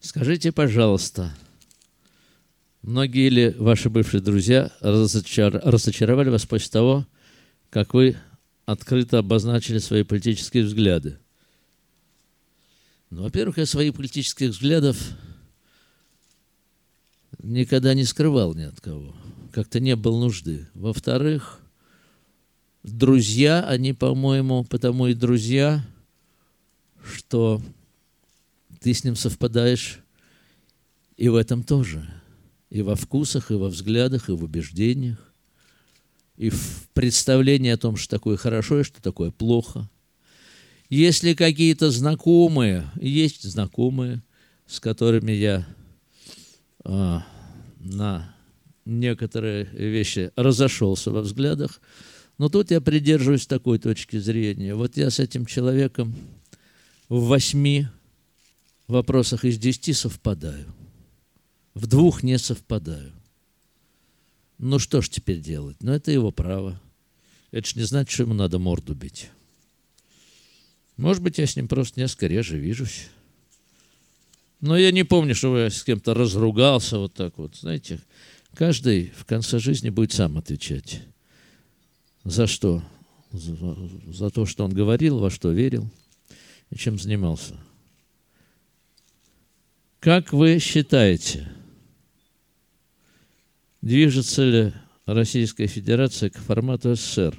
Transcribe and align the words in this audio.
Скажите, 0.00 0.52
пожалуйста, 0.52 1.34
многие 2.82 3.28
ли 3.28 3.50
ваши 3.50 3.90
бывшие 3.90 4.20
друзья 4.20 4.70
разочар... 4.80 5.60
разочаровали 5.64 6.28
вас 6.28 6.46
после 6.46 6.70
того, 6.70 7.06
как 7.70 7.94
вы 7.94 8.16
открыто 8.64 9.18
обозначили 9.18 9.78
свои 9.78 10.04
политические 10.04 10.64
взгляды? 10.64 11.18
Ну, 13.10 13.22
во-первых, 13.22 13.58
я 13.58 13.66
своих 13.66 13.94
политических 13.94 14.50
взглядов 14.50 14.96
никогда 17.42 17.94
не 17.94 18.04
скрывал 18.04 18.54
ни 18.54 18.62
от 18.62 18.80
кого. 18.80 19.16
Как-то 19.52 19.80
не 19.80 19.96
было 19.96 20.20
нужды. 20.20 20.68
Во-вторых, 20.74 21.60
друзья, 22.84 23.66
они, 23.66 23.94
по-моему, 23.94 24.64
потому 24.64 25.08
и 25.08 25.14
друзья, 25.14 25.84
что 27.02 27.60
ты 28.80 28.94
с 28.94 29.04
ним 29.04 29.16
совпадаешь 29.16 30.00
и 31.16 31.28
в 31.28 31.34
этом 31.34 31.62
тоже. 31.62 32.08
И 32.70 32.82
во 32.82 32.94
вкусах, 32.94 33.50
и 33.50 33.54
во 33.54 33.68
взглядах, 33.68 34.28
и 34.28 34.32
в 34.32 34.44
убеждениях, 34.44 35.18
и 36.36 36.50
в 36.50 36.88
представлении 36.92 37.70
о 37.70 37.76
том, 37.76 37.96
что 37.96 38.16
такое 38.16 38.36
хорошо 38.36 38.80
и 38.80 38.84
что 38.84 39.02
такое 39.02 39.30
плохо. 39.30 39.88
Если 40.88 41.34
какие-то 41.34 41.90
знакомые, 41.90 42.90
есть 43.00 43.42
знакомые, 43.42 44.22
с 44.66 44.80
которыми 44.80 45.32
я 45.32 45.66
а, 46.84 47.26
на 47.80 48.34
некоторые 48.84 49.64
вещи 49.64 50.30
разошелся 50.36 51.10
во 51.10 51.22
взглядах, 51.22 51.80
но 52.38 52.48
тут 52.48 52.70
я 52.70 52.80
придерживаюсь 52.80 53.46
такой 53.46 53.78
точки 53.78 54.18
зрения. 54.18 54.74
Вот 54.74 54.96
я 54.96 55.10
с 55.10 55.18
этим 55.18 55.44
человеком 55.44 56.14
в 57.08 57.26
восьми 57.26 57.88
вопросах 58.92 59.44
из 59.44 59.58
десяти 59.58 59.92
совпадаю. 59.92 60.74
В 61.74 61.86
двух 61.86 62.22
не 62.22 62.38
совпадаю. 62.38 63.12
Ну 64.58 64.78
что 64.78 65.02
ж 65.02 65.08
теперь 65.08 65.40
делать? 65.40 65.76
Ну 65.82 65.92
это 65.92 66.10
его 66.10 66.32
право. 66.32 66.80
Это 67.50 67.68
ж 67.68 67.76
не 67.76 67.82
значит, 67.82 68.12
что 68.12 68.24
ему 68.24 68.34
надо 68.34 68.58
морду 68.58 68.94
бить. 68.94 69.30
Может 70.96 71.22
быть, 71.22 71.38
я 71.38 71.46
с 71.46 71.54
ним 71.54 71.68
просто 71.68 72.00
несколько 72.00 72.26
реже 72.26 72.58
вижусь. 72.58 73.08
Но 74.60 74.76
я 74.76 74.90
не 74.90 75.04
помню, 75.04 75.34
что 75.34 75.56
я 75.56 75.70
с 75.70 75.84
кем-то 75.84 76.14
разругался 76.14 76.98
вот 76.98 77.14
так 77.14 77.38
вот. 77.38 77.54
Знаете, 77.54 78.00
каждый 78.54 79.12
в 79.16 79.24
конце 79.24 79.60
жизни 79.60 79.90
будет 79.90 80.12
сам 80.12 80.36
отвечать. 80.36 81.02
За 82.24 82.48
что? 82.48 82.82
За, 83.30 83.56
за 84.12 84.30
то, 84.30 84.46
что 84.46 84.64
он 84.64 84.72
говорил, 84.72 85.18
во 85.18 85.30
что 85.30 85.52
верил 85.52 85.88
и 86.70 86.76
чем 86.76 86.98
занимался. 86.98 87.56
Как 90.00 90.32
вы 90.32 90.60
считаете, 90.60 91.48
движется 93.82 94.44
ли 94.44 94.72
Российская 95.06 95.66
Федерация 95.66 96.30
к 96.30 96.38
формату 96.38 96.94
СССР 96.94 97.36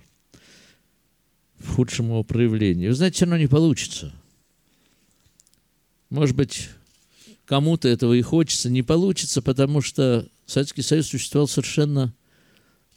в 1.57 1.75
худшем 1.75 2.07
его 2.07 2.23
проявлении? 2.25 2.89
Вы 2.89 2.93
знаете, 2.95 3.15
все 3.15 3.25
равно 3.25 3.37
не 3.37 3.47
получится. 3.47 4.11
Может 6.09 6.35
быть, 6.35 6.67
кому-то 7.45 7.87
этого 7.87 8.13
и 8.13 8.21
хочется, 8.21 8.69
не 8.69 8.83
получится, 8.83 9.41
потому 9.41 9.79
что 9.79 10.27
Советский 10.45 10.81
Союз 10.81 11.07
существовал 11.07 11.47
совершенно 11.47 12.13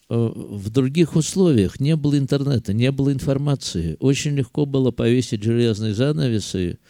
э, 0.09 0.15
в 0.17 0.71
других 0.71 1.15
условиях. 1.15 1.79
Не 1.79 1.95
было 1.95 2.19
интернета, 2.19 2.73
не 2.73 2.91
было 2.91 3.13
информации. 3.13 3.97
Очень 4.01 4.35
легко 4.35 4.67
было 4.67 4.91
повесить 4.91 5.45
железные 5.45 5.95
занавесы 5.95 6.81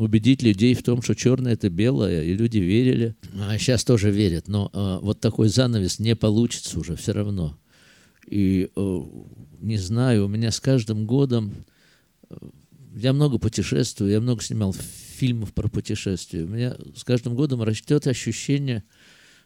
убедить 0.00 0.42
людей 0.42 0.74
в 0.74 0.82
том, 0.82 1.02
что 1.02 1.14
черное 1.14 1.52
это 1.52 1.68
белое, 1.68 2.24
и 2.24 2.32
люди 2.32 2.58
верили. 2.58 3.14
А 3.38 3.58
сейчас 3.58 3.84
тоже 3.84 4.10
верят, 4.10 4.48
но 4.48 4.70
а, 4.72 4.98
вот 5.00 5.20
такой 5.20 5.48
занавес 5.48 5.98
не 5.98 6.16
получится 6.16 6.80
уже 6.80 6.96
все 6.96 7.12
равно. 7.12 7.58
И 8.26 8.70
а, 8.76 9.02
не 9.60 9.76
знаю, 9.76 10.24
у 10.24 10.28
меня 10.28 10.50
с 10.52 10.60
каждым 10.60 11.06
годом 11.06 11.52
э, 12.30 12.34
я 12.96 13.12
много 13.12 13.38
путешествую, 13.38 14.10
я 14.10 14.20
много 14.20 14.42
снимал 14.42 14.72
фильмов 14.72 15.52
про 15.52 15.68
путешествия. 15.68 16.44
У 16.44 16.48
меня 16.48 16.76
с 16.96 17.04
каждым 17.04 17.34
годом 17.34 17.62
растет 17.62 18.06
ощущение, 18.06 18.84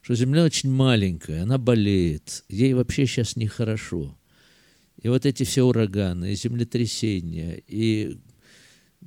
что 0.03 0.15
Земля 0.15 0.45
очень 0.45 0.71
маленькая, 0.71 1.43
она 1.43 1.59
болеет, 1.59 2.45
ей 2.49 2.75
вообще 2.75 3.07
сейчас 3.07 3.35
нехорошо. 3.35 4.17
И 5.03 5.09
вот 5.09 5.27
эти 5.27 5.43
все 5.43 5.65
ураганы, 5.65 6.33
и 6.33 6.37
землетрясения, 6.37 7.61
и 7.67 8.19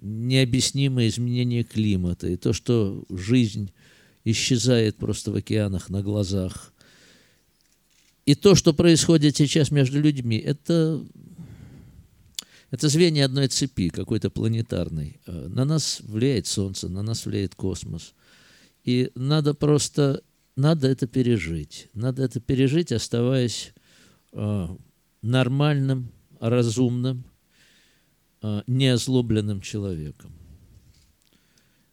необъяснимое 0.01 1.07
изменение 1.07 1.63
климата, 1.63 2.27
и 2.27 2.37
то, 2.37 2.53
что 2.53 3.03
жизнь 3.09 3.71
исчезает 4.23 4.97
просто 4.97 5.31
в 5.31 5.35
океанах 5.35 5.89
на 5.89 6.01
глазах. 6.01 6.73
И 8.25 8.35
то, 8.35 8.55
что 8.55 8.73
происходит 8.73 9.37
сейчас 9.37 9.71
между 9.71 10.01
людьми, 10.01 10.37
это, 10.37 11.01
это 12.71 12.89
звенья 12.89 13.25
одной 13.25 13.47
цепи, 13.47 13.87
какой-то 13.87 14.29
планетарной. 14.29 15.21
Э, 15.25 15.47
на 15.47 15.63
нас 15.63 16.01
влияет 16.03 16.45
Солнце, 16.45 16.89
на 16.89 17.03
нас 17.03 17.25
влияет 17.25 17.55
космос. 17.55 18.13
И 18.83 19.11
надо 19.15 19.53
просто, 19.53 20.23
надо 20.57 20.89
это 20.89 21.07
пережить. 21.07 21.87
Надо 21.93 22.23
это 22.23 22.41
пережить, 22.41 22.91
оставаясь 22.91 23.73
э, 24.33 24.67
нормальным, 25.21 26.11
разумным, 26.41 27.23
неозлобленным 28.67 29.61
человеком. 29.61 30.31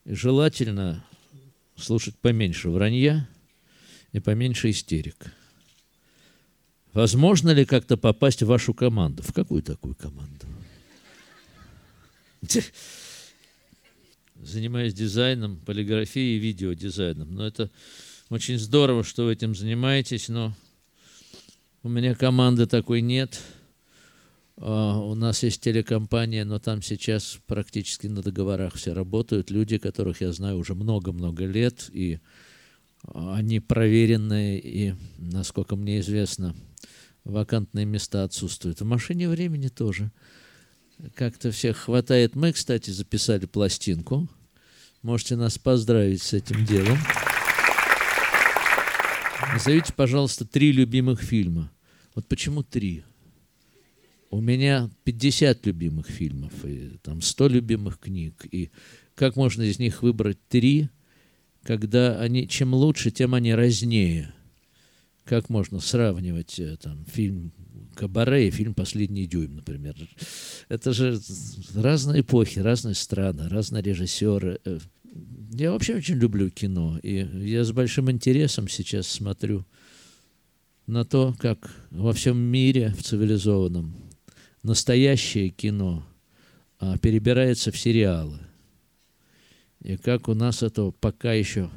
И 0.05 0.15
желательно 0.15 1.05
слушать 1.77 2.17
поменьше 2.17 2.71
вранья 2.71 3.29
и 4.13 4.21
поменьше 4.21 4.71
истерик. 4.71 5.33
Возможно 6.93 7.51
ли 7.51 7.65
как-то 7.65 7.97
попасть 7.97 8.43
в 8.43 8.47
вашу 8.47 8.75
команду? 8.75 9.23
В 9.23 9.33
какую 9.33 9.63
такую 9.63 9.95
команду? 9.95 10.47
Занимаюсь 14.43 14.93
дизайном, 14.95 15.57
полиграфией 15.57 16.37
и 16.37 16.39
видеодизайном. 16.39 17.35
Но 17.35 17.47
это 17.47 17.71
очень 18.29 18.59
здорово, 18.59 19.03
что 19.03 19.25
вы 19.25 19.33
этим 19.33 19.55
занимаетесь, 19.55 20.29
но 20.29 20.55
у 21.83 21.89
меня 21.89 22.15
команды 22.15 22.67
такой 22.67 23.01
нет– 23.01 23.41
у 24.57 25.15
нас 25.15 25.43
есть 25.43 25.61
телекомпания, 25.61 26.45
но 26.45 26.59
там 26.59 26.81
сейчас 26.81 27.39
практически 27.47 28.07
на 28.07 28.23
договорах 28.23 28.75
все 28.75 28.93
работают. 28.93 29.51
Люди, 29.51 29.79
которых 29.79 30.21
я 30.21 30.33
знаю 30.33 30.59
уже 30.59 30.75
много-много 30.75 31.45
лет, 31.45 31.91
и 31.93 32.21
а, 33.03 33.37
они 33.37 33.61
проверенные, 33.61 34.61
и, 34.61 34.95
насколько 35.19 35.75
мне 35.77 35.99
известно, 36.01 36.55
вакантные 37.25 37.85
места 37.85 38.23
отсутствуют. 38.23 38.81
В 38.81 38.85
машине 38.85 39.29
времени 39.29 39.69
тоже. 39.69 40.13
Как-то 41.15 41.51
всех 41.51 41.77
хватает. 41.79 42.37
Мы, 42.37 42.53
кстати, 42.53 42.91
записали 42.91 43.47
пластинку. 43.47 44.29
Можете 45.03 45.35
нас 45.35 45.59
поздравить 45.59 46.23
с 46.23 46.33
этим 46.33 46.65
делом. 46.65 46.97
Назовите, 49.53 49.93
пожалуйста, 49.93 50.47
три 50.47 50.71
любимых 50.71 51.21
фильма. 51.21 51.73
Вот 52.15 52.27
почему 52.29 52.63
три? 52.63 53.05
У 54.35 54.41
меня 54.41 54.91
50 55.05 55.65
любимых 55.65 56.09
фильмов, 56.09 56.53
и 56.65 56.99
там 57.05 57.23
100 57.23 57.49
любимых 57.51 58.01
книг. 58.01 58.45
И 58.51 58.73
как 59.15 59.37
можно 59.37 59.63
из 59.63 59.79
них 59.79 60.03
выбрать 60.03 60.45
три, 60.49 60.89
когда 61.63 62.19
они, 62.19 62.49
чем 62.49 62.75
лучше, 62.75 63.13
тем 63.13 63.35
они 63.35 63.55
разнее. 63.55 64.35
Как 65.23 65.51
можно 65.51 65.79
сравнивать 65.79 66.59
э, 66.59 66.77
там, 66.83 67.05
фильм 67.05 67.53
«Кабаре» 67.95 68.49
и 68.49 68.51
фильм 68.51 68.75
«Последний 68.75 69.29
дюйм», 69.29 69.55
например. 69.55 69.95
Это 70.69 70.93
же 70.93 71.21
разные 71.77 72.23
эпохи, 72.23 72.59
разные 72.59 72.97
страны, 72.97 73.49
разные 73.49 73.85
режиссеры. 73.85 74.59
Э, 74.65 74.81
я 75.53 75.71
вообще 75.71 75.95
очень 75.95 76.17
люблю 76.17 76.51
кино, 76.51 76.99
и 77.05 77.25
я 77.47 77.63
с 77.63 77.71
большим 77.71 78.11
интересом 78.11 78.67
сейчас 78.67 79.07
смотрю 79.07 79.65
на 80.89 81.05
то, 81.05 81.37
как 81.39 81.71
во 81.93 82.13
всем 82.13 82.37
мире, 82.37 82.93
в 82.99 83.05
цивилизованном, 83.05 84.05
настоящее 84.65 85.51
кино 85.51 86.05
а, 86.81 86.99
перебирается 86.99 87.71
в 87.71 87.79
сериалы. 87.79 88.41
И 89.83 89.97
как 89.97 90.29
у 90.29 90.35
нас 90.35 90.63
это 90.63 90.91
пока 90.91 91.35
еще, 91.35 91.71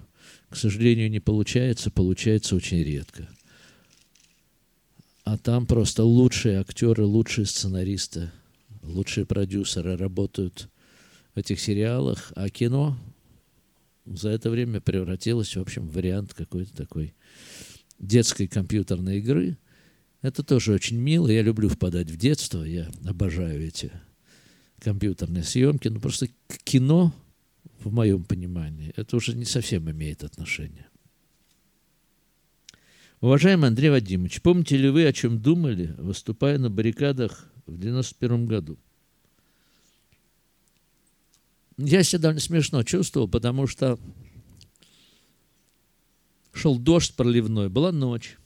к 0.50 0.56
сожалению, 0.56 1.12
не 1.12 1.20
получается, 1.20 1.92
получается 1.92 2.56
очень 2.56 2.82
редко. 2.82 3.30
А 5.26 5.38
там 5.38 5.68
просто 5.68 6.06
лучшие 6.06 6.60
актеры, 6.60 7.04
лучшие 7.04 7.46
сценаристы, 7.46 8.32
лучшие 8.82 9.26
продюсеры 9.26 9.98
работают 9.98 10.70
в 11.36 11.40
этих 11.40 11.60
сериалах, 11.60 12.32
а 12.36 12.50
кино 12.50 12.98
за 14.06 14.30
это 14.30 14.50
время 14.50 14.80
превратилось, 14.80 15.58
в 15.58 15.62
общем, 15.62 15.90
в 15.90 15.94
вариант 15.94 16.34
какой-то 16.34 16.74
такой 16.74 17.14
детской 18.00 18.48
компьютерной 18.48 19.18
игры– 19.18 19.58
это 20.22 20.44
тоже 20.44 20.74
очень 20.74 20.98
мило. 20.98 21.28
Я 21.28 21.42
люблю 21.42 21.70
впадать 21.70 22.10
в 22.10 22.18
детство. 22.18 22.64
Я 22.64 22.90
обожаю 23.06 23.66
эти 23.66 23.92
компьютерные 24.80 25.44
съемки. 25.44 25.88
Ну, 25.88 26.00
просто 26.00 26.30
кино 26.64 27.14
в 27.80 27.92
моем 27.94 28.24
понимании. 28.24 28.94
Это 28.96 29.16
уже 29.16 29.36
не 29.36 29.46
совсем 29.46 29.90
имеет 29.90 30.24
отношение. 30.24 30.88
Уважаемый 33.20 33.68
Андрей 33.68 33.90
Вадимович, 33.90 34.42
помните 34.42 34.78
ли 34.78 34.90
вы, 34.90 35.06
о 35.06 35.14
чем 35.14 35.42
думали, 35.42 35.96
выступая 35.98 36.60
на 36.60 36.70
баррикадах 36.70 37.52
в 37.66 37.80
91 37.80 38.46
году? 38.46 38.78
Я 41.78 42.04
себя 42.04 42.20
довольно 42.20 42.42
смешно 42.42 42.84
чувствовал, 42.84 43.28
потому 43.28 43.66
что 43.66 44.00
шел 46.54 46.78
дождь 46.78 47.16
проливной, 47.16 47.70
была 47.70 47.92
ночь. 47.92 48.38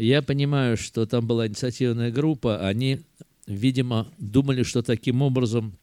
Я 0.00 0.22
понимаю, 0.22 0.78
что 0.78 1.04
там 1.04 1.26
была 1.26 1.46
инициативная 1.46 2.10
группа, 2.10 2.66
они, 2.66 3.02
видимо, 3.46 4.10
думали, 4.16 4.62
что 4.62 4.82
таким 4.82 5.20
образом 5.20 5.78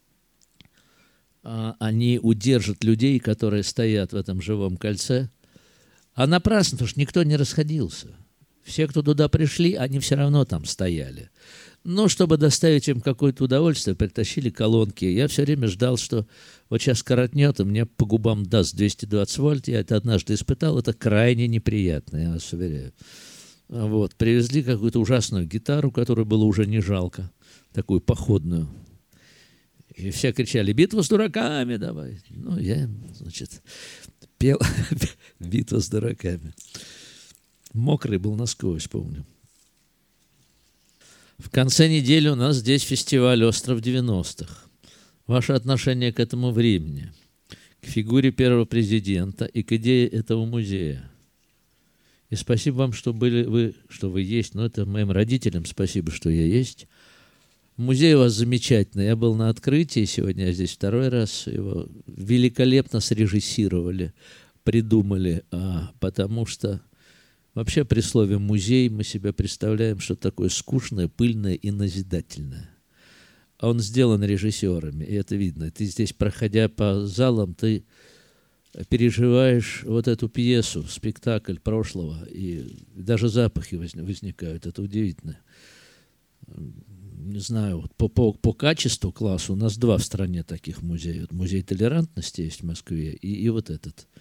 а, 1.44 1.76
они 1.80 2.20
удержат 2.22 2.84
людей, 2.84 3.20
которые 3.20 3.62
стоят 3.62 4.14
в 4.14 4.16
этом 4.16 4.42
живом 4.42 4.78
кольце. 4.78 5.30
А 6.16 6.26
напрасно, 6.26 6.78
потому 6.78 6.90
что 6.90 7.00
никто 7.00 7.22
не 7.22 7.36
расходился. 7.36 8.08
Все, 8.64 8.88
кто 8.88 9.04
туда 9.04 9.30
пришли, 9.30 9.76
они 9.76 10.00
все 10.00 10.16
равно 10.16 10.46
там 10.46 10.66
стояли. 10.66 11.30
Но 11.84 12.08
чтобы 12.08 12.38
доставить 12.38 12.90
им 12.90 13.02
какое-то 13.02 13.44
удовольствие, 13.44 13.96
притащили 13.96 14.50
колонки. 14.50 15.06
Я 15.06 15.28
все 15.28 15.44
время 15.44 15.68
ждал, 15.68 15.96
что 15.96 16.26
вот 16.70 16.82
сейчас 16.82 17.04
коротнет, 17.04 17.60
и 17.60 17.64
мне 17.64 17.86
по 17.86 18.08
губам 18.08 18.48
даст 18.48 18.76
220 18.76 19.38
вольт. 19.38 19.68
Я 19.68 19.82
это 19.82 19.96
однажды 19.96 20.34
испытал. 20.34 20.80
Это 20.80 20.94
крайне 20.94 21.48
неприятно, 21.48 22.18
я 22.18 22.32
вас 22.32 22.52
уверяю. 22.52 22.94
Вот. 23.70 24.16
Привезли 24.16 24.64
какую-то 24.64 25.00
ужасную 25.00 25.46
гитару, 25.46 25.92
которую 25.92 26.26
было 26.26 26.46
уже 26.46 26.66
не 26.66 26.82
жалко. 26.82 27.32
Такую 27.74 28.02
походную. 28.02 28.70
И 29.96 30.12
все 30.12 30.32
кричали, 30.32 30.74
битва 30.74 31.02
с 31.02 31.10
дураками 31.10 31.76
давай. 31.78 32.22
Ну, 32.30 32.58
я, 32.60 32.88
значит, 33.16 33.64
пел 34.38 34.60
битва 35.40 35.80
с 35.80 35.90
дураками. 35.90 36.54
Мокрый 37.74 38.20
был 38.20 38.36
насквозь, 38.36 38.88
помню. 38.88 39.26
В 41.40 41.50
конце 41.50 41.88
недели 41.88 42.30
у 42.30 42.36
нас 42.36 42.58
здесь 42.58 42.84
фестиваль 42.84 43.44
«Остров 43.44 43.82
90-х». 43.82 44.66
Ваше 45.28 45.54
отношение 45.54 46.14
к 46.14 46.20
этому 46.20 46.52
времени, 46.52 47.12
к 47.82 47.86
фигуре 47.86 48.32
первого 48.32 48.66
президента 48.66 49.46
и 49.46 49.62
к 49.62 49.74
идее 49.74 50.08
этого 50.08 50.46
музея. 50.46 51.12
И 52.30 52.36
спасибо 52.36 52.78
вам, 52.78 52.94
что 52.94 53.14
были 53.14 53.44
вы, 53.44 53.76
что 53.90 54.10
вы 54.10 54.22
есть. 54.22 54.54
Но 54.54 54.66
это 54.66 54.86
моим 54.86 55.12
родителям 55.12 55.66
спасибо, 55.66 56.12
что 56.12 56.30
я 56.30 56.46
есть. 56.46 56.88
Музей 57.78 58.16
у 58.16 58.20
вас 58.20 58.34
замечательный. 58.34 59.06
Я 59.06 59.16
был 59.16 59.36
на 59.36 59.50
открытии 59.50 60.06
сегодня, 60.06 60.48
я 60.48 60.52
здесь 60.52 60.72
второй 60.72 61.10
раз. 61.10 61.48
Его 61.48 61.88
великолепно 62.08 63.00
срежиссировали, 63.00 64.14
придумали, 64.64 65.44
а, 65.52 65.92
потому 66.00 66.46
что 66.46 66.82
Вообще 67.58 67.84
при 67.86 68.02
слове 68.02 68.38
«музей» 68.38 68.88
мы 68.88 69.04
себе 69.04 69.34
представляем, 69.34 69.98
что 69.98 70.16
такое 70.16 70.48
скучное, 70.48 71.08
пыльное 71.08 71.56
и 71.56 71.72
назидательное. 71.72 72.70
А 73.58 73.70
он 73.70 73.80
сделан 73.80 74.24
режиссерами, 74.24 75.04
и 75.04 75.16
это 75.16 75.36
видно. 75.36 75.72
Ты 75.72 75.86
здесь, 75.86 76.14
проходя 76.14 76.70
по 76.70 77.08
залам, 77.08 77.56
ты 77.56 77.84
переживаешь 78.90 79.84
вот 79.86 80.08
эту 80.08 80.30
пьесу, 80.30 80.84
спектакль 80.84 81.58
прошлого, 81.58 82.26
и 82.26 82.86
даже 82.96 83.30
запахи 83.30 83.76
возникают. 83.76 84.66
Это 84.66 84.82
удивительно. 84.82 85.38
Не 86.48 87.40
знаю, 87.40 87.90
по, 87.98 88.08
по, 88.08 88.34
по 88.34 88.54
качеству 88.54 89.12
класса 89.12 89.54
у 89.54 89.56
нас 89.56 89.78
два 89.78 89.98
в 89.98 90.04
стране 90.04 90.44
таких 90.44 90.82
музея. 90.82 91.28
Музей 91.32 91.62
толерантности 91.62 92.42
есть 92.42 92.62
в 92.62 92.66
Москве, 92.66 93.14
и, 93.14 93.34
и 93.34 93.50
вот 93.50 93.70
этот– 93.70 94.08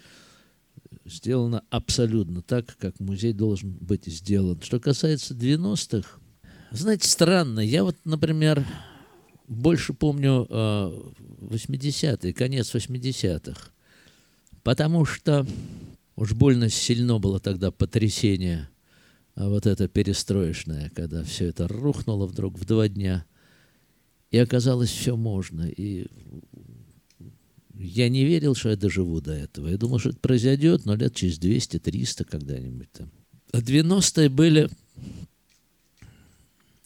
сделано 1.04 1.62
абсолютно 1.70 2.42
так, 2.42 2.76
как 2.78 2.98
музей 3.00 3.32
должен 3.32 3.72
быть 3.72 4.06
сделан. 4.06 4.60
Что 4.62 4.80
касается 4.80 5.34
90-х, 5.34 6.20
знаете, 6.70 7.08
странно. 7.08 7.60
Я 7.60 7.84
вот, 7.84 7.96
например, 8.04 8.66
больше 9.48 9.92
помню 9.94 10.46
80-е, 10.50 12.30
э, 12.30 12.32
конец 12.32 12.74
80-х, 12.74 13.70
потому 14.66 15.04
что 15.04 15.46
уж 16.16 16.32
больно 16.32 16.68
сильно 16.68 17.20
было 17.20 17.38
тогда 17.38 17.70
потрясение 17.70 18.68
а 19.36 19.48
вот 19.48 19.64
это 19.64 19.86
перестроечное, 19.86 20.90
когда 20.90 21.22
все 21.22 21.44
это 21.46 21.68
рухнуло 21.68 22.26
вдруг 22.26 22.58
в 22.58 22.64
два 22.64 22.88
дня, 22.88 23.24
и 24.32 24.38
оказалось, 24.38 24.90
все 24.90 25.14
можно. 25.14 25.68
И 25.68 26.08
я 27.74 28.08
не 28.08 28.24
верил, 28.24 28.56
что 28.56 28.70
я 28.70 28.76
доживу 28.76 29.20
до 29.20 29.34
этого. 29.34 29.68
Я 29.68 29.76
думал, 29.76 30.00
что 30.00 30.08
это 30.08 30.18
произойдет, 30.18 30.84
но 30.84 30.96
лет 30.96 31.14
через 31.14 31.38
200-300 31.38 32.24
когда-нибудь 32.24 32.90
там. 32.90 33.12
А 33.52 33.60
90-е 33.60 34.30
были... 34.30 34.68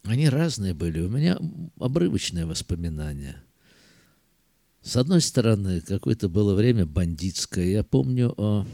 Они 0.02 0.28
разные 0.28 0.74
были. 0.74 1.00
У 1.00 1.08
меня 1.08 1.38
обрывочные 1.78 2.44
воспоминания. 2.44 3.42
С 4.82 4.96
одной 4.96 5.20
стороны, 5.20 5.80
какое-то 5.82 6.28
было 6.28 6.54
время 6.54 6.86
бандитское. 6.86 7.66
Я 7.66 7.84
помню 7.84 8.32
о... 8.38 8.66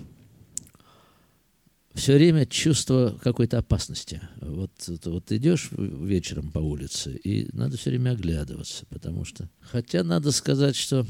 все 1.94 2.14
время 2.14 2.46
чувство 2.46 3.18
какой-то 3.22 3.58
опасности. 3.58 4.20
Вот, 4.40 4.70
вот 5.04 5.32
идешь 5.32 5.70
вечером 5.72 6.52
по 6.52 6.60
улице, 6.60 7.16
и 7.16 7.48
надо 7.52 7.76
все 7.76 7.90
время 7.90 8.10
оглядываться, 8.10 8.86
потому 8.86 9.24
что... 9.24 9.50
Хотя 9.60 10.04
надо 10.04 10.30
сказать, 10.30 10.76
что 10.76 11.04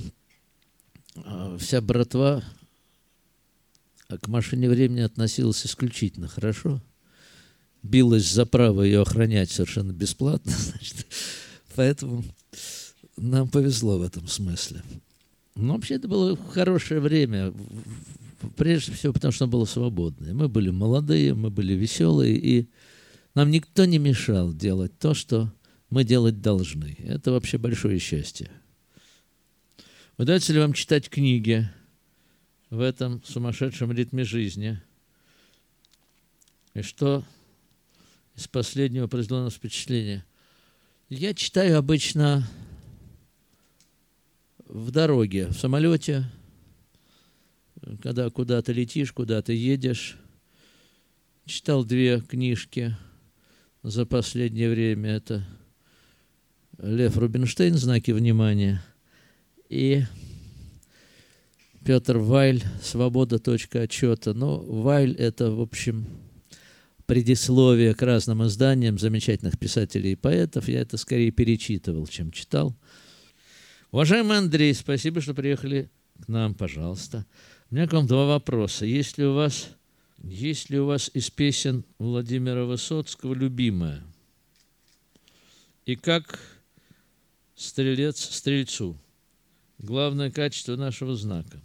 а, 1.25 1.59
вся 1.59 1.81
братва 1.83 2.43
к 4.09 4.29
машине 4.29 4.69
времени 4.69 5.01
относилась 5.01 5.67
исключительно 5.67 6.29
хорошо. 6.29 6.83
Билась 7.83 8.31
за 8.31 8.47
право 8.47 8.83
ее 8.83 9.03
охранять 9.03 9.51
совершенно 9.51 9.93
бесплатно. 9.93 10.53
Значит, 10.59 11.07
поэтому 11.75 12.25
нам 13.17 13.49
повезло 13.49 13.99
в 13.99 14.03
этом 14.03 14.29
смысле. 14.29 14.83
Но 15.55 15.75
вообще 15.75 15.95
это 15.95 16.07
было 16.07 16.37
хорошее 16.37 17.01
время. 17.01 17.53
Прежде 18.57 18.93
всего, 18.93 19.13
потому 19.13 19.33
что 19.33 19.45
оно 19.45 19.53
было 19.53 19.65
свободное. 19.65 20.35
Мы 20.35 20.49
были 20.49 20.71
молодые, 20.71 21.35
мы 21.35 21.51
были 21.51 21.73
веселые, 21.73 22.37
и 22.37 22.69
нам 23.35 23.51
никто 23.51 23.85
не 23.87 23.99
мешал 23.99 24.53
делать 24.53 24.99
то, 24.99 25.15
что 25.15 25.53
мы 25.91 26.05
делать 26.05 26.43
должны. 26.43 26.97
Это 26.99 27.33
вообще 27.33 27.59
большое 27.59 27.99
счастье. 27.99 28.51
Удается 30.19 30.53
ли 30.53 30.61
вам 30.61 30.73
читать 30.73 31.09
книги 31.09 31.69
в 32.71 32.81
этом 32.81 33.23
сумасшедшем 33.25 33.93
ритме 33.93 34.25
жизни? 34.25 34.81
И 36.75 36.83
что 36.83 37.25
из 38.35 38.47
последнего 38.49 39.07
произвело 39.07 39.45
на 39.45 39.51
впечатление? 39.51 40.25
Я 41.09 41.33
читаю 41.35 41.79
обычно 41.79 42.47
в 44.77 44.91
дороге, 44.91 45.47
в 45.47 45.55
самолете, 45.55 46.27
когда 48.03 48.29
куда-то 48.29 48.73
летишь, 48.73 49.11
куда-то 49.11 49.53
едешь. 49.53 50.19
Читал 51.47 51.83
две 51.83 52.21
книжки 52.21 52.95
за 53.83 54.05
последнее 54.05 54.69
время. 54.69 55.13
Это 55.13 55.47
Лев 56.79 57.17
Рубинштейн 57.17 57.75
«Знаки 57.75 58.11
внимания» 58.11 58.85
и 59.71 60.03
Петр 61.83 62.19
Вайль 62.19 62.63
«Свобода. 62.83 63.39
Точка 63.39 63.83
отчета». 63.83 64.35
Ну, 64.35 64.59
Вайль– 64.59 65.15
это, 65.19 65.53
в 65.53 65.61
общем, 65.63 66.07
предисловие 67.07 67.95
к 67.95 68.03
разным 68.03 68.45
изданиям 68.45 68.99
замечательных 68.99 69.59
писателей 69.59 70.13
и 70.13 70.17
поэтов. 70.17 70.69
Я 70.69 70.81
это 70.81 70.99
скорее 70.99 71.31
перечитывал, 71.31 72.07
чем 72.09 72.31
читал. 72.31 72.77
Уважаемый 73.97 74.37
Андрей, 74.37 74.75
спасибо, 74.75 75.23
что 75.23 75.33
приехали 75.33 75.91
к 76.23 76.29
нам, 76.29 76.53
пожалуйста. 76.53 77.25
У 77.71 77.75
меня 77.75 77.89
к 77.89 77.95
вам 77.95 78.07
два 78.07 78.27
вопроса. 78.27 78.85
Есть 78.85 79.17
ли 79.17 79.25
у 79.25 79.33
вас, 79.33 79.71
есть 80.23 80.69
ли 80.69 80.79
у 80.79 80.85
вас 80.85 81.11
из 81.15 81.31
песен 81.31 81.83
Владимира 81.99 82.67
Высоцкого 82.67 83.33
любимая? 83.33 84.05
И 85.87 85.97
как 85.97 86.39
стрелец 87.55 88.23
стрельцу– 88.23 88.99
главное 89.79 90.31
качество 90.31 90.77
нашего 90.77 91.17
знака. 91.17 91.59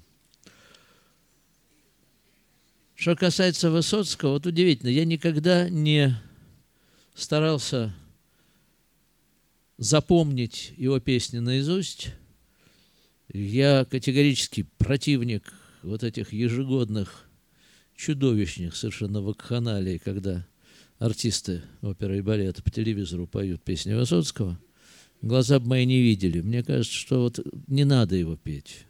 Что 2.95 3.17
касается 3.17 3.69
Высоцкого, 3.69 4.35
вот 4.35 4.45
удивительно, 4.45 4.87
я 4.87 5.03
никогда 5.03 5.69
не 5.69 6.15
старался 7.13 7.93
запомнить 9.77 10.73
его 10.77 10.97
песни 11.01 11.39
наизусть. 11.39 12.13
Я 13.33 13.85
категорически 13.85 14.67
противник 14.77 15.53
вот 15.83 16.03
этих 16.03 16.33
ежегодных 16.33 17.29
чудовищных 17.95 18.75
совершенно 18.75 19.21
вакханалий, 19.21 19.99
когда 19.99 20.47
артисты 20.99 21.61
оперы 21.81 22.17
и 22.17 22.21
балета 22.21 22.61
по 22.61 22.69
телевизору 22.69 23.27
поют 23.27 23.63
песни 23.63 23.93
Высоцкого– 23.93 24.59
глаза 25.21 25.59
бы 25.59 25.67
мои 25.67 25.85
не 25.85 26.01
видели. 26.01 26.41
Мне 26.41 26.63
кажется, 26.63 26.93
что 26.93 27.21
вот 27.21 27.39
не 27.67 27.85
надо 27.85 28.15
его 28.15 28.35
петь. 28.35 28.85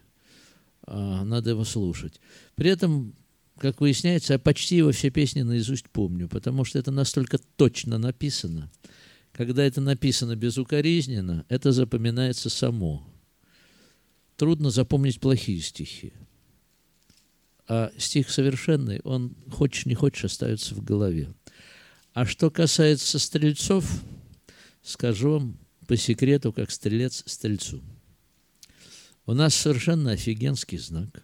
а, 0.84 1.24
надо 1.24 1.50
его 1.50 1.64
слушать. 1.64 2.20
При 2.56 2.70
этом, 2.70 3.14
как 3.58 3.80
выясняется, 3.80 4.32
я 4.34 4.38
почти 4.38 4.76
его 4.76 4.90
все 4.90 5.10
песни 5.10 5.42
наизусть 5.42 5.88
помню, 5.90 6.28
потому 6.28 6.64
что 6.64 6.78
это 6.78 6.90
настолько 6.90 7.38
точно 7.56 7.98
написано. 7.98 8.70
Когда 9.32 9.62
это 9.64 9.80
написано 9.80 10.34
безукоризненно, 10.36 11.46
это 11.48 11.72
запоминается 11.72 12.50
само. 12.50 13.06
Трудно 14.42 14.70
запомнить 14.70 15.20
плохие 15.20 15.60
стихи. 15.60 16.12
А 17.68 17.92
стих 17.96 18.28
совершенный, 18.28 19.00
он, 19.04 19.36
хочешь 19.52 19.86
не 19.86 19.94
хочешь, 19.94 20.24
остается 20.24 20.74
в 20.74 20.82
голове. 20.82 21.32
А 22.12 22.26
что 22.26 22.50
касается 22.50 23.20
стрельцов, 23.20 23.88
скажу 24.82 25.30
вам 25.30 25.58
по 25.86 25.96
секрету, 25.96 26.52
как 26.52 26.72
стрелец 26.72 27.22
стрельцу. 27.24 27.80
У 29.26 29.32
нас 29.34 29.54
совершенно 29.54 30.10
офигенский 30.10 30.78
знак. 30.78 31.22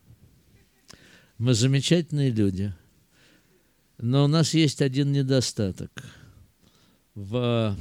Мы 1.38 1.54
замечательные 1.54 2.30
люди. 2.30 2.72
Но 3.96 4.26
у 4.26 4.28
нас 4.28 4.54
есть 4.54 4.80
один 4.80 5.10
недостаток. 5.10 5.90
В 7.16 7.76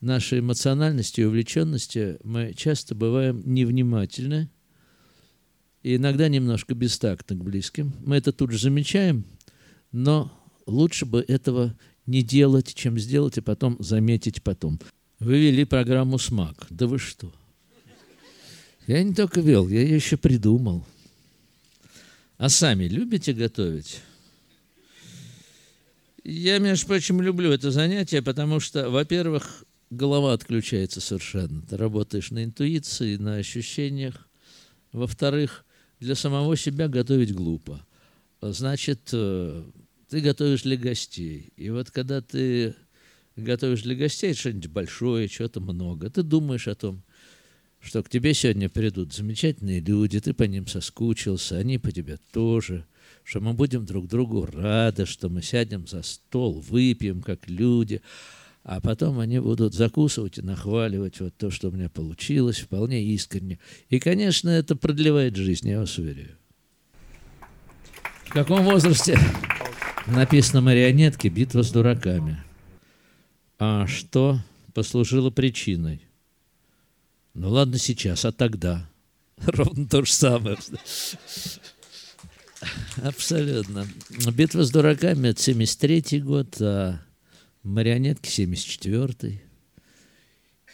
нашей 0.00 0.40
эмоциональности 0.40 1.20
и 1.20 1.24
увлеченности 1.24 2.18
мы 2.24 2.54
часто 2.54 2.94
бываем 2.94 3.42
невнимательны 3.44 4.48
и 5.82 5.96
иногда 5.96 6.28
немножко 6.28 6.74
бестактны 6.74 7.36
к 7.36 7.42
близким. 7.42 7.92
Мы 8.04 8.16
это 8.16 8.32
тут 8.32 8.50
же 8.50 8.58
замечаем, 8.58 9.24
но 9.92 10.32
лучше 10.66 11.06
бы 11.06 11.24
этого 11.26 11.76
не 12.06 12.22
делать, 12.22 12.74
чем 12.74 12.98
сделать 12.98 13.38
и 13.38 13.42
потом 13.42 13.76
заметить 13.80 14.42
потом. 14.42 14.80
Вы 15.18 15.38
вели 15.38 15.64
программу 15.64 16.18
«Смак». 16.18 16.66
Да 16.70 16.86
вы 16.86 16.98
что? 16.98 17.32
Я 18.86 19.02
не 19.02 19.14
только 19.14 19.40
вел, 19.40 19.68
я 19.68 19.82
ее 19.82 19.96
еще 19.96 20.16
придумал. 20.16 20.86
А 22.38 22.48
сами 22.48 22.84
любите 22.84 23.32
готовить? 23.32 24.00
Я, 26.24 26.58
между 26.58 26.86
прочим, 26.86 27.20
люблю 27.20 27.50
это 27.50 27.70
занятие, 27.70 28.22
потому 28.22 28.60
что, 28.60 28.90
во-первых, 28.90 29.64
голова 29.90 30.32
отключается 30.32 31.00
совершенно. 31.00 31.62
Ты 31.62 31.76
работаешь 31.76 32.30
на 32.30 32.44
интуиции, 32.44 33.16
на 33.16 33.36
ощущениях. 33.36 34.28
Во-вторых, 34.92 35.64
для 36.00 36.14
самого 36.14 36.56
себя 36.56 36.88
готовить 36.88 37.34
глупо. 37.34 37.84
Значит, 38.40 39.10
э, 39.12 39.64
ты 40.08 40.20
готовишь 40.20 40.62
для 40.62 40.76
гостей. 40.76 41.52
И 41.56 41.70
вот 41.70 41.90
когда 41.90 42.20
ты 42.20 42.74
готовишь 43.36 43.82
для 43.82 43.94
гостей 43.94 44.34
что-нибудь 44.34 44.70
большое, 44.70 45.28
чего-то 45.28 45.60
много, 45.60 46.10
ты 46.10 46.22
думаешь 46.22 46.68
о 46.68 46.74
том, 46.74 47.02
что 47.80 48.02
к 48.02 48.08
тебе 48.08 48.34
сегодня 48.34 48.68
придут 48.68 49.12
замечательные 49.12 49.80
люди, 49.80 50.20
ты 50.20 50.34
по 50.34 50.44
ним 50.44 50.66
соскучился, 50.66 51.56
они 51.58 51.78
по 51.78 51.92
тебе 51.92 52.18
тоже, 52.32 52.86
что 53.22 53.40
мы 53.40 53.52
будем 53.52 53.84
друг 53.84 54.08
другу 54.08 54.46
рады, 54.46 55.06
что 55.06 55.28
мы 55.28 55.42
сядем 55.42 55.86
за 55.86 56.02
стол, 56.02 56.60
выпьем 56.60 57.22
как 57.22 57.48
люди, 57.48 58.02
а 58.64 58.80
потом 58.80 59.18
они 59.18 59.38
будут 59.38 59.74
закусывать 59.74 60.38
и 60.38 60.42
нахваливать 60.42 61.20
вот 61.20 61.36
то, 61.36 61.50
что 61.50 61.68
у 61.68 61.70
меня 61.70 61.88
получилось, 61.88 62.58
вполне 62.58 63.02
искренне. 63.02 63.58
И, 63.88 63.98
конечно, 63.98 64.50
это 64.50 64.76
продлевает 64.76 65.36
жизнь, 65.36 65.68
я 65.68 65.80
вас 65.80 65.96
уверяю. 65.98 66.36
В 68.24 68.30
каком 68.30 68.64
возрасте 68.64 69.18
написано 70.06 70.60
марионетки 70.60 71.28
«Битва 71.28 71.62
с 71.62 71.70
дураками»? 71.70 72.42
А 73.58 73.86
что 73.86 74.38
послужило 74.74 75.30
причиной? 75.30 76.02
Ну 77.34 77.50
ладно 77.50 77.78
сейчас, 77.78 78.24
а 78.24 78.32
тогда? 78.32 78.88
Ровно 79.46 79.88
то 79.88 80.04
же 80.04 80.12
самое. 80.12 80.58
Абсолютно. 83.02 83.86
Битва 84.32 84.64
с 84.64 84.70
дураками 84.70 85.28
это 85.28 85.40
73 85.40 86.20
год, 86.20 86.60
а 86.60 87.00
марионетки 87.62 88.28
74 88.28 89.40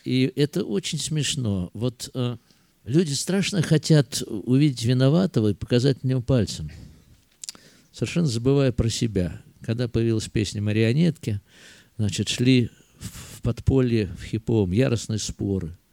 И 0.04 0.32
это 0.36 0.64
очень 0.64 0.98
смешно. 0.98 1.70
Вот 1.74 2.10
э, 2.14 2.36
люди 2.84 3.12
страшно 3.12 3.62
хотят 3.62 4.22
увидеть 4.26 4.84
виноватого 4.84 5.48
и 5.48 5.54
показать 5.54 6.02
на 6.02 6.08
него 6.08 6.22
пальцем, 6.22 6.70
совершенно 7.92 8.26
забывая 8.26 8.72
про 8.72 8.88
себя. 8.88 9.42
Когда 9.62 9.88
появилась 9.88 10.28
песня 10.28 10.60
«Марионетки», 10.60 11.40
значит, 11.96 12.28
шли 12.28 12.70
в 12.98 13.40
подполье, 13.40 14.14
в 14.18 14.24
хиповом, 14.24 14.72
яростные 14.72 15.18
споры– 15.18 15.76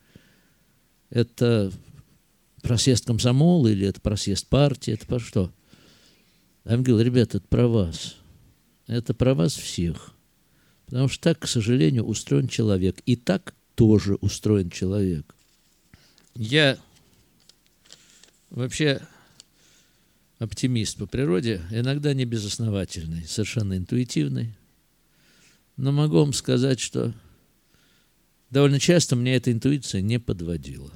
это 1.11 1.71
просъезд 2.63 3.05
комсомола 3.05 3.67
или 3.67 3.85
это 3.85 4.01
просъезд 4.01 4.47
партии, 4.47 4.93
это 4.93 5.05
про 5.05 5.19
что? 5.19 5.51
Я 6.65 6.73
им 6.73 6.83
говорил, 6.83 7.05
ребята, 7.05 7.37
это 7.37 7.47
про 7.47 7.67
вас. 7.67 8.15
Это 8.87 9.13
про 9.13 9.33
вас 9.33 9.53
всех. 9.53 10.15
Потому 10.91 11.07
что 11.07 11.23
так, 11.23 11.39
к 11.39 11.47
сожалению, 11.47 12.03
устроен 12.03 12.49
человек. 12.49 12.99
И 13.05 13.15
так 13.15 13.55
тоже 13.75 14.15
устроен 14.15 14.69
человек. 14.69 15.33
Я 16.35 16.77
вообще 18.49 19.01
оптимист 20.37 20.97
по 20.97 21.05
природе, 21.05 21.61
иногда 21.71 22.13
не 22.13 22.25
безосновательный, 22.25 23.25
совершенно 23.25 23.77
интуитивный. 23.77 24.53
Но 25.77 25.93
могу 25.93 26.17
вам 26.17 26.33
сказать, 26.33 26.81
что 26.81 27.13
довольно 28.49 28.79
часто 28.79 29.15
мне 29.15 29.37
эта 29.37 29.49
интуиция 29.49 30.01
не 30.01 30.19
подводила. 30.19 30.91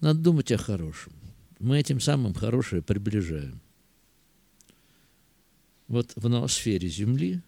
Надо 0.00 0.20
думать 0.20 0.52
о 0.52 0.56
хорошем. 0.56 1.12
Мы 1.58 1.80
этим 1.80 1.98
самым 1.98 2.32
хорошее 2.32 2.80
приближаем. 2.80 3.60
Вот 5.88 6.12
в 6.14 6.28
ноосфере 6.28 6.88
Земли 6.88 7.42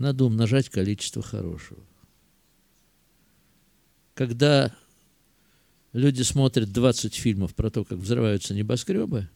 надо 0.00 0.24
умножать 0.24 0.68
количество 0.68 1.22
хорошего. 1.22 1.82
Когда 4.14 4.74
люди 5.92 6.22
смотрят 6.22 6.72
20 6.72 7.14
фильмов 7.14 7.54
про 7.54 7.70
то, 7.70 7.84
как 7.84 7.98
взрываются 7.98 8.54
небоскребы, 8.54 9.28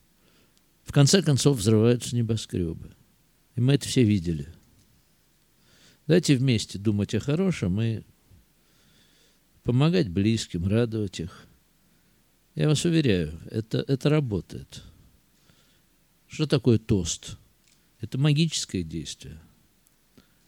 в 0.83 0.93
конце 0.93 1.23
концов 1.23 1.59
взрываются 1.59 2.17
небоскребы. 2.17 2.91
И 3.55 3.61
мы 3.61 3.75
это 3.75 3.87
все 3.87 4.03
видели. 4.03 4.53
Давайте 6.07 6.37
вместе 6.37 6.79
думать 6.79 7.15
о 7.15 7.21
хорошем 7.21 7.81
и 7.81 8.03
помогать 9.63 10.11
близким, 10.11 10.67
радовать 10.67 11.21
их– 11.21 11.47
я 12.55 12.69
вас 12.69 12.85
уверяю, 12.85 13.41
это, 13.51 13.85
это 13.89 14.09
работает. 14.09 14.83
Что 16.29 16.47
такое 16.47 16.79
тост? 16.79 17.37
Это 18.01 18.17
магическое 18.17 18.85
действие. 18.85 19.41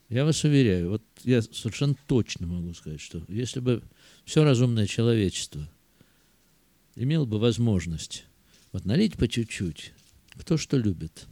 Я 0.09 0.25
вас 0.25 0.45
уверяю, 0.45 0.91
вот 0.91 1.03
я 1.25 1.43
совершенно 1.43 1.97
точно 2.07 2.47
могу 2.47 2.73
сказать, 2.75 3.01
что 3.01 3.23
если 3.29 3.61
бы 3.61 3.83
все 4.25 4.45
разумное 4.45 4.87
человечество 4.87 5.69
имело 6.95 7.25
бы 7.25 7.39
возможность 7.39 8.25
вот 8.73 8.85
налить 8.85 9.17
по 9.17 9.27
чуть-чуть, 9.27 9.93
кто 10.35 10.57
что 10.57 10.77
любит, 10.77 11.27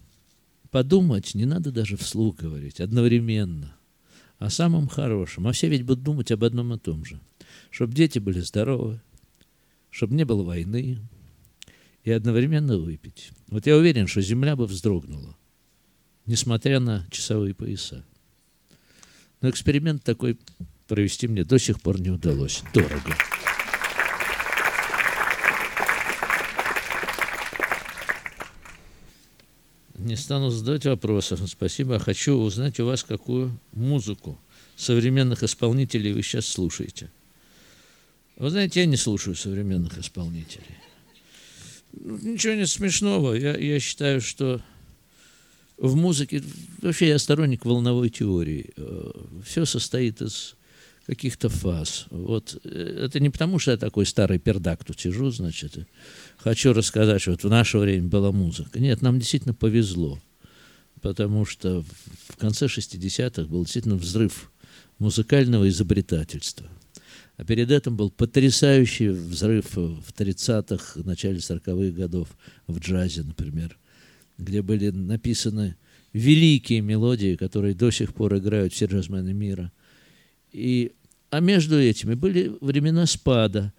подумать 0.70 1.34
не 1.34 1.44
надо 1.44 1.70
даже 1.70 1.96
вслух 1.96 2.36
говорить, 2.36 2.80
одновременно, 2.80 3.76
о 4.38 4.50
самом 4.50 4.88
хорошем. 4.88 5.46
А 5.46 5.52
все 5.52 5.68
ведь 5.68 5.84
будут 5.84 6.02
думать 6.02 6.32
об 6.32 6.42
одном 6.44 6.74
и 6.74 6.78
том 6.78 7.04
же. 7.04 7.20
Чтобы 7.70 7.94
дети 7.94 8.18
были 8.18 8.40
здоровы, 8.40 9.00
чтобы 9.90 10.14
не 10.14 10.24
было 10.24 10.42
войны, 10.42 10.98
и 12.02 12.10
одновременно 12.10 12.76
выпить. 12.76 13.30
Вот 13.48 13.66
я 13.66 13.76
уверен, 13.76 14.06
что 14.06 14.20
земля 14.20 14.56
бы 14.56 14.66
вздрогнула, 14.66 15.36
несмотря 16.26 16.78
на 16.80 17.06
часовые 17.10 17.54
пояса. 17.54 18.04
Но 19.44 19.50
эксперимент 19.50 20.02
такой 20.02 20.38
провести 20.86 21.28
мне 21.28 21.44
до 21.44 21.58
сих 21.58 21.82
пор 21.82 22.00
не 22.00 22.08
удалось. 22.08 22.62
Дорого. 22.72 23.14
Не 29.98 30.16
стану 30.16 30.48
задавать 30.48 30.86
вопросов. 30.86 31.40
Спасибо. 31.46 31.98
Хочу 31.98 32.36
узнать 32.36 32.80
у 32.80 32.86
вас, 32.86 33.04
какую 33.04 33.60
музыку 33.72 34.40
современных 34.76 35.42
исполнителей 35.42 36.14
вы 36.14 36.22
сейчас 36.22 36.46
слушаете. 36.46 37.10
Вы 38.36 38.48
знаете, 38.48 38.80
я 38.80 38.86
не 38.86 38.96
слушаю 38.96 39.36
современных 39.36 39.98
исполнителей. 39.98 40.78
Ничего 41.92 42.54
нет 42.54 42.70
смешного. 42.70 43.34
Я, 43.34 43.58
я 43.58 43.78
считаю, 43.78 44.22
что 44.22 44.62
в 45.76 45.96
музыке... 45.96 46.42
Вообще 46.82 47.08
я 47.08 47.18
сторонник 47.18 47.64
волновой 47.64 48.10
теории. 48.10 48.72
Э, 48.76 49.10
Все 49.44 49.64
состоит 49.64 50.22
из 50.22 50.56
каких-то 51.06 51.48
фаз. 51.48 52.06
Вот 52.10 52.60
э, 52.64 53.04
это 53.06 53.20
не 53.20 53.30
потому, 53.30 53.58
что 53.58 53.72
я 53.72 53.76
такой 53.76 54.06
старый 54.06 54.38
пердак 54.38 54.84
тут 54.84 55.00
сижу, 55.00 55.30
значит, 55.30 55.76
хочу 56.38 56.72
рассказать, 56.72 57.20
что 57.20 57.32
вот 57.32 57.44
в 57.44 57.48
наше 57.48 57.78
время 57.78 58.08
была 58.08 58.32
музыка. 58.32 58.80
Нет, 58.80 59.02
нам 59.02 59.18
действительно 59.18 59.54
повезло, 59.54 60.18
потому 61.00 61.44
что 61.44 61.84
в 62.28 62.36
конце 62.36 62.66
60-х 62.66 63.42
был 63.48 63.64
действительно 63.64 63.96
взрыв 63.96 64.50
музыкального 64.98 65.68
изобретательства– 65.68 66.68
А 67.36 67.44
перед 67.44 67.70
этим 67.70 67.96
был 67.96 68.10
потрясающий 68.10 69.08
взрыв 69.08 69.74
в 69.74 70.12
30-х, 70.16 71.00
начале 71.02 71.38
40-х 71.38 71.96
годов 71.96 72.28
в 72.66 72.78
джазе, 72.78 73.22
например, 73.22 73.76
где 74.38 74.62
были 74.62 74.90
написаны 74.90 75.76
великие 76.12 76.80
мелодии, 76.80 77.36
которые 77.36 77.74
до 77.74 77.90
сих 77.90 78.14
пор 78.14 78.36
играют 78.38 78.72
все 78.72 78.86
джазмены 78.86 79.32
мира. 79.32 79.72
И, 80.52 80.92
а 81.30 81.40
между 81.40 81.78
этими 81.78 82.14
были 82.14 82.52
времена 82.60 83.06
спада. 83.06 83.72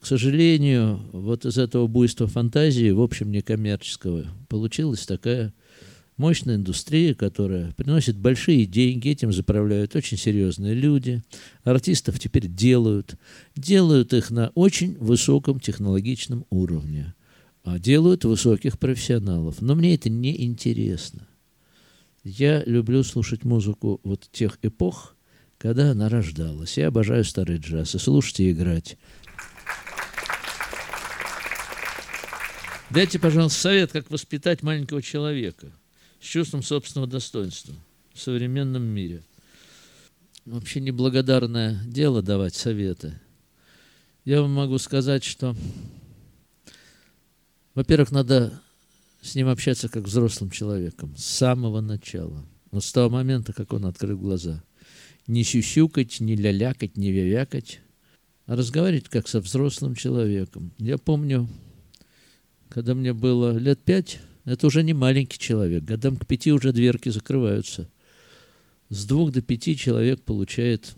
К 0.00 0.06
сожалению, 0.06 1.00
вот 1.12 1.44
из 1.44 1.58
этого 1.58 1.86
буйства 1.86 2.26
фантазии, 2.26 2.90
в 2.90 3.00
общем, 3.00 3.30
некоммерческого, 3.30 4.26
получилась 4.48 5.06
такая 5.06 5.52
мощная 6.16 6.56
индустрия, 6.56 7.14
которая 7.14 7.72
приносит 7.72 8.16
большие 8.16 8.66
деньги, 8.66 9.08
этим 9.08 9.32
заправляют 9.32 9.94
очень 9.94 10.16
серьезные 10.16 10.74
люди. 10.74 11.22
Артистов 11.64 12.18
теперь 12.18 12.46
делают. 12.48 13.16
Делают 13.56 14.12
их 14.12 14.30
на 14.30 14.50
очень 14.54 14.96
высоком 14.98 15.60
технологичном 15.60 16.46
уровне. 16.50 17.14
А 17.64 17.78
делают 17.78 18.24
высоких 18.24 18.78
профессионалов. 18.78 19.60
Но 19.60 19.74
мне 19.74 19.94
это 19.94 20.08
не 20.08 20.44
интересно. 20.44 21.26
Я 22.22 22.62
люблю 22.64 23.02
слушать 23.02 23.44
музыку 23.44 24.00
вот 24.04 24.28
тех 24.30 24.58
эпох, 24.62 25.16
когда 25.58 25.90
она 25.90 26.08
рождалась. 26.08 26.78
Я 26.78 26.88
обожаю 26.88 27.24
старый 27.24 27.58
джаз. 27.58 27.94
И 27.94 27.98
слушать 27.98 28.38
и 28.40 28.52
играть. 28.52 28.96
Дайте, 32.90 33.18
пожалуйста, 33.18 33.58
совет, 33.60 33.90
как 33.90 34.10
воспитать 34.10 34.62
маленького 34.62 35.02
человека– 35.02 35.72
с 36.24 36.26
чувством 36.26 36.62
собственного 36.62 37.06
достоинства 37.06 37.74
в 38.14 38.20
современном 38.20 38.82
мире. 38.82 39.22
Вообще 40.46 40.80
неблагодарное 40.80 41.78
дело 41.84 42.22
давать 42.22 42.54
советы. 42.54 43.20
Я 44.24 44.40
вам 44.40 44.52
могу 44.52 44.78
сказать, 44.78 45.22
что, 45.22 45.54
во-первых, 47.74 48.10
надо 48.12 48.60
с 49.22 49.34
ним 49.34 49.48
общаться 49.48 49.88
как 49.88 50.04
взрослым 50.04 50.50
человеком 50.50 51.14
с 51.16 51.24
самого 51.24 51.80
начала. 51.80 52.44
Вот 52.70 52.84
с 52.84 52.92
того 52.92 53.10
момента, 53.10 53.52
как 53.52 53.72
он 53.72 53.86
открыл 53.86 54.18
глаза. 54.18 54.62
Не 55.26 55.44
сюсюкать, 55.44 56.20
не 56.20 56.36
лялякать, 56.36 56.96
не 56.96 57.10
вявякать, 57.10 57.80
а 58.46 58.56
разговаривать 58.56 59.08
как 59.08 59.28
со 59.28 59.40
взрослым 59.40 59.94
человеком. 59.94 60.72
Я 60.78 60.98
помню, 60.98 61.48
когда 62.68 62.94
мне 62.94 63.12
было 63.12 63.56
лет 63.56 63.80
пять, 63.80 64.20
это 64.44 64.66
уже 64.66 64.82
не 64.82 64.92
маленький 64.92 65.38
человек. 65.38 65.84
Годам 65.84 66.16
к 66.16 66.26
пяти 66.26 66.52
уже 66.52 66.72
дверки 66.72 67.08
закрываются. 67.08 67.88
С 68.90 69.06
двух 69.06 69.32
до 69.32 69.40
пяти 69.40 69.76
человек 69.76 70.22
получает 70.22 70.94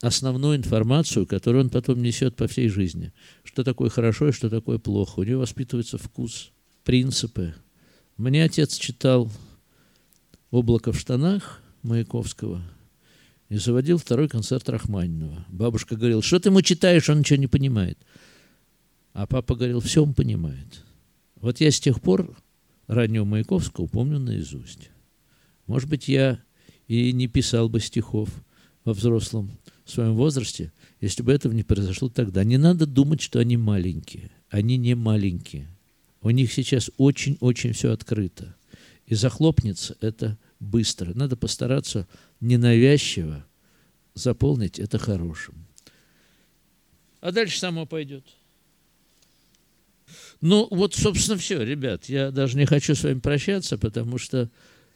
основную 0.00 0.56
информацию, 0.56 1.26
которую 1.26 1.64
он 1.64 1.70
потом 1.70 2.02
несет 2.02 2.36
по 2.36 2.46
всей 2.46 2.68
жизни. 2.68 3.12
Что 3.42 3.64
такое 3.64 3.90
хорошо 3.90 4.28
и 4.28 4.32
что 4.32 4.48
такое 4.48 4.78
плохо. 4.78 5.20
У 5.20 5.24
него 5.24 5.40
воспитывается 5.40 5.98
вкус, 5.98 6.52
принципы. 6.84 7.54
Мне 8.16 8.44
отец 8.44 8.76
читал 8.76 9.30
«Облако 10.50 10.92
в 10.92 10.98
штанах» 10.98 11.62
Маяковского 11.82 12.62
и 13.48 13.56
заводил 13.56 13.98
второй 13.98 14.28
концерт 14.28 14.68
Рахманинова. 14.68 15.46
Бабушка 15.48 15.96
говорила, 15.96 16.22
что 16.22 16.38
ты 16.38 16.48
ему 16.48 16.62
читаешь, 16.62 17.08
он 17.08 17.20
ничего 17.20 17.38
не 17.38 17.46
понимает. 17.46 17.98
А 19.12 19.26
папа 19.26 19.54
говорил, 19.54 19.80
все 19.80 20.02
он 20.02 20.14
понимает. 20.14 20.84
Вот 21.36 21.60
я 21.60 21.70
с 21.70 21.80
тех 21.80 22.00
пор 22.00 22.36
раннего 22.86 23.24
Маяковского 23.24 23.86
помню 23.86 24.18
наизусть. 24.18 24.90
Может 25.66 25.88
быть, 25.88 26.08
я 26.08 26.40
и 26.88 27.12
не 27.12 27.26
писал 27.28 27.68
бы 27.68 27.80
стихов 27.80 28.30
во 28.84 28.92
взрослом 28.92 29.58
своем 29.90 30.14
возрасте, 30.14 30.72
если 31.00 31.22
бы 31.22 31.32
этого 31.32 31.52
не 31.52 31.62
произошло 31.62 32.08
тогда. 32.08 32.44
Не 32.44 32.58
надо 32.58 32.86
думать, 32.86 33.20
что 33.20 33.38
они 33.38 33.56
маленькие. 33.56 34.30
Они 34.50 34.76
не 34.76 34.94
маленькие. 34.94 35.68
У 36.20 36.30
них 36.30 36.52
сейчас 36.52 36.90
очень-очень 36.96 37.72
все 37.72 37.92
открыто. 37.92 38.56
И 39.06 39.14
захлопнется 39.14 39.96
это 40.00 40.36
быстро. 40.60 41.12
Надо 41.14 41.36
постараться 41.36 42.06
ненавязчиво 42.40 43.44
заполнить 44.14 44.78
это 44.78 44.98
хорошим. 44.98 45.54
А 47.20 47.32
дальше 47.32 47.58
само 47.58 47.86
пойдет. 47.86 48.24
Ну, 50.40 50.68
вот, 50.70 50.94
собственно, 50.94 51.36
все, 51.36 51.62
ребят. 51.62 52.06
Я 52.06 52.30
даже 52.30 52.56
не 52.56 52.64
хочу 52.64 52.94
с 52.94 53.02
вами 53.02 53.18
прощаться, 53.18 53.76
потому 53.76 54.18
что 54.18 54.50